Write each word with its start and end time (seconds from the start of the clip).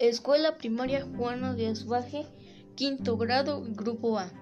Escuela 0.00 0.56
Primaria 0.56 1.06
Juana 1.14 1.52
de 1.52 1.66
Asbaje, 1.66 2.24
quinto 2.74 3.18
grado, 3.18 3.62
grupo 3.62 4.18
A. 4.18 4.32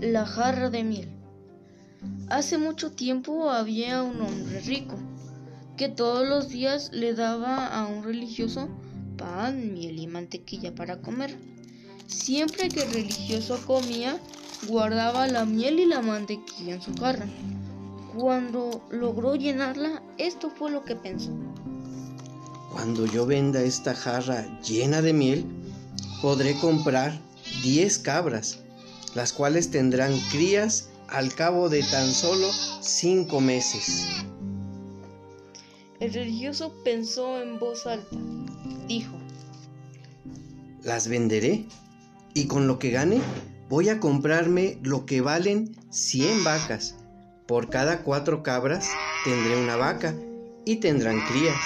La 0.00 0.24
jarra 0.24 0.70
de 0.70 0.84
miel. 0.84 1.08
Hace 2.28 2.58
mucho 2.58 2.92
tiempo 2.92 3.50
había 3.50 4.04
un 4.04 4.20
hombre 4.20 4.60
rico 4.60 4.94
que 5.76 5.88
todos 5.88 6.28
los 6.28 6.48
días 6.48 6.92
le 6.92 7.12
daba 7.14 7.66
a 7.66 7.88
un 7.88 8.04
religioso 8.04 8.68
pan, 9.16 9.74
miel 9.74 9.98
y 9.98 10.06
mantequilla 10.06 10.72
para 10.72 11.02
comer. 11.02 11.36
Siempre 12.06 12.68
que 12.68 12.82
el 12.82 12.92
religioso 12.92 13.58
comía, 13.66 14.20
guardaba 14.68 15.26
la 15.26 15.44
miel 15.44 15.80
y 15.80 15.86
la 15.86 16.02
mantequilla 16.02 16.74
en 16.74 16.82
su 16.82 16.94
jarra. 16.94 17.26
Cuando 18.16 18.86
logró 18.92 19.34
llenarla, 19.34 20.04
esto 20.18 20.50
fue 20.50 20.70
lo 20.70 20.84
que 20.84 20.94
pensó. 20.94 21.32
Cuando 22.78 23.06
yo 23.06 23.26
venda 23.26 23.60
esta 23.60 23.92
jarra 23.92 24.46
llena 24.60 25.02
de 25.02 25.12
miel, 25.12 25.44
podré 26.22 26.54
comprar 26.60 27.18
10 27.64 27.98
cabras, 27.98 28.60
las 29.16 29.32
cuales 29.32 29.72
tendrán 29.72 30.16
crías 30.30 30.88
al 31.08 31.34
cabo 31.34 31.68
de 31.70 31.82
tan 31.82 32.12
solo 32.12 32.48
5 32.80 33.40
meses. 33.40 34.06
El 35.98 36.12
religioso 36.12 36.72
pensó 36.84 37.42
en 37.42 37.58
voz 37.58 37.84
alta. 37.84 38.16
Dijo, 38.86 39.16
las 40.84 41.08
venderé 41.08 41.64
y 42.32 42.46
con 42.46 42.68
lo 42.68 42.78
que 42.78 42.92
gane 42.92 43.20
voy 43.68 43.88
a 43.88 43.98
comprarme 43.98 44.78
lo 44.84 45.04
que 45.04 45.20
valen 45.20 45.74
100 45.90 46.44
vacas. 46.44 46.94
Por 47.48 47.70
cada 47.70 48.04
cuatro 48.04 48.44
cabras 48.44 48.88
tendré 49.24 49.60
una 49.60 49.74
vaca 49.74 50.14
y 50.64 50.76
tendrán 50.76 51.20
crías 51.26 51.56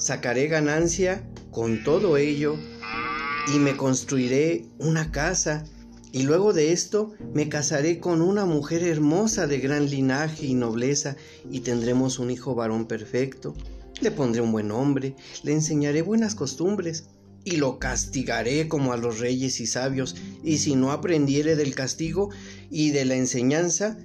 sacaré 0.00 0.48
ganancia 0.48 1.22
con 1.50 1.84
todo 1.84 2.16
ello 2.16 2.56
y 3.54 3.58
me 3.58 3.76
construiré 3.76 4.64
una 4.78 5.12
casa 5.12 5.64
y 6.12 6.22
luego 6.22 6.52
de 6.52 6.72
esto 6.72 7.12
me 7.34 7.48
casaré 7.48 8.00
con 8.00 8.22
una 8.22 8.46
mujer 8.46 8.82
hermosa 8.82 9.46
de 9.46 9.60
gran 9.60 9.88
linaje 9.88 10.46
y 10.46 10.54
nobleza 10.54 11.16
y 11.50 11.60
tendremos 11.60 12.18
un 12.18 12.30
hijo 12.30 12.54
varón 12.54 12.86
perfecto. 12.86 13.54
Le 14.00 14.10
pondré 14.10 14.40
un 14.40 14.50
buen 14.50 14.68
nombre, 14.68 15.14
le 15.42 15.52
enseñaré 15.52 16.02
buenas 16.02 16.34
costumbres 16.34 17.10
y 17.44 17.56
lo 17.56 17.78
castigaré 17.78 18.68
como 18.68 18.92
a 18.92 18.96
los 18.96 19.20
reyes 19.20 19.60
y 19.60 19.66
sabios 19.66 20.16
y 20.42 20.58
si 20.58 20.74
no 20.74 20.92
aprendiere 20.92 21.56
del 21.56 21.74
castigo 21.74 22.30
y 22.70 22.90
de 22.90 23.04
la 23.04 23.16
enseñanza, 23.16 23.98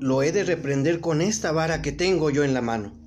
lo 0.00 0.22
he 0.22 0.32
de 0.32 0.44
reprender 0.44 1.00
con 1.00 1.20
esta 1.20 1.52
vara 1.52 1.82
que 1.82 1.92
tengo 1.92 2.30
yo 2.30 2.44
en 2.44 2.54
la 2.54 2.62
mano. 2.62 3.03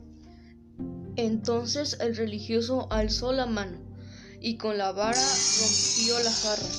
Entonces 1.18 1.98
el 2.00 2.16
religioso 2.16 2.88
alzó 2.92 3.34
la 3.34 3.48
mano 3.48 3.80
y 4.40 4.58
con 4.58 4.78
la 4.78 4.92
vara 4.92 5.20
rompió 5.20 6.20
la 6.24 6.32
jarra. 6.32 6.70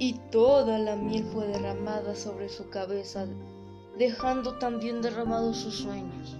Y 0.00 0.14
toda 0.32 0.76
la 0.76 0.96
miel 0.96 1.24
fue 1.32 1.46
derramada 1.46 2.16
sobre 2.16 2.48
su 2.48 2.68
cabeza, 2.68 3.28
dejando 3.96 4.58
también 4.58 5.02
derramados 5.02 5.58
sus 5.58 5.76
sueños. 5.76 6.36